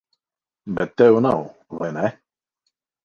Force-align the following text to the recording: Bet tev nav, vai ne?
Bet 0.79 0.95
tev 1.01 1.19
nav, 1.25 1.43
vai 1.77 1.91
ne? 1.99 2.07